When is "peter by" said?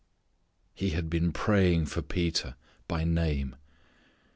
2.01-3.03